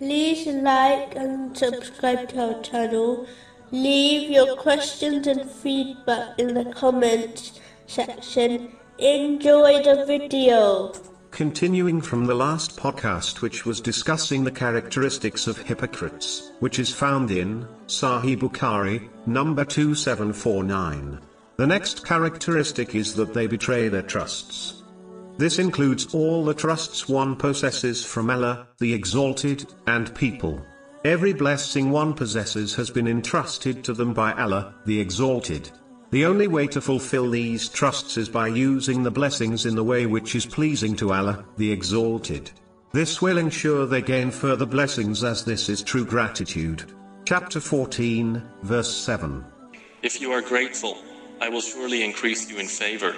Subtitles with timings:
[0.00, 3.26] like and subscribe to our channel.
[3.70, 8.72] Leave your questions and feedback in the comments section.
[8.98, 10.92] Enjoy the video.
[11.30, 17.30] Continuing from the last podcast, which was discussing the characteristics of hypocrites, which is found
[17.32, 21.18] in Sahih Bukhari, number 2749.
[21.56, 24.83] The next characteristic is that they betray their trusts.
[25.36, 30.64] This includes all the trusts one possesses from Allah, the Exalted, and people.
[31.04, 35.70] Every blessing one possesses has been entrusted to them by Allah, the Exalted.
[36.12, 40.06] The only way to fulfill these trusts is by using the blessings in the way
[40.06, 42.52] which is pleasing to Allah, the Exalted.
[42.92, 46.84] This will ensure they gain further blessings as this is true gratitude.
[47.24, 49.44] Chapter 14, verse 7.
[50.02, 50.98] If you are grateful,
[51.40, 53.16] I will surely increase you in favor.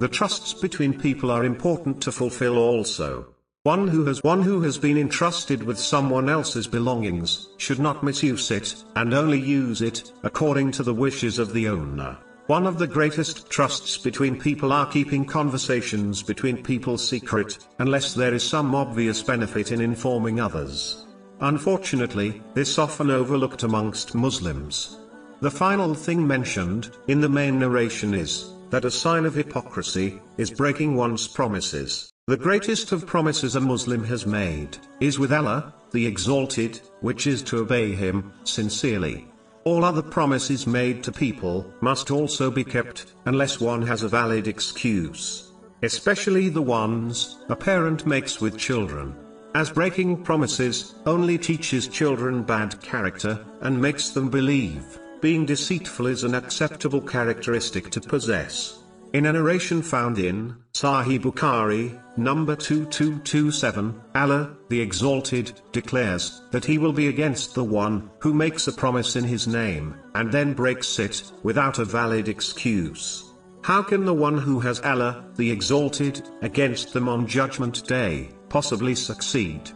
[0.00, 3.34] The trusts between people are important to fulfill also.
[3.64, 8.50] One who has one who has been entrusted with someone else's belongings should not misuse
[8.50, 12.16] it and only use it according to the wishes of the owner.
[12.46, 18.32] One of the greatest trusts between people are keeping conversations between people secret unless there
[18.32, 21.06] is some obvious benefit in informing others.
[21.40, 24.98] Unfortunately, this often overlooked amongst Muslims.
[25.40, 30.50] The final thing mentioned in the main narration is that a sign of hypocrisy is
[30.50, 32.12] breaking one's promises.
[32.26, 37.42] The greatest of promises a Muslim has made is with Allah, the Exalted, which is
[37.42, 39.26] to obey Him sincerely.
[39.64, 44.46] All other promises made to people must also be kept, unless one has a valid
[44.46, 45.50] excuse.
[45.82, 49.16] Especially the ones a parent makes with children.
[49.54, 56.24] As breaking promises only teaches children bad character and makes them believe being deceitful is
[56.24, 58.78] an acceptable characteristic to possess.
[59.12, 66.78] In a narration found in Sahih Bukhari, number 2227, Allah, the Exalted, declares that he
[66.78, 70.98] will be against the one who makes a promise in his name, and then breaks
[71.00, 73.24] it, without a valid excuse.
[73.62, 78.94] How can the one who has Allah, the Exalted, against them on Judgment Day, possibly
[78.94, 79.72] succeed?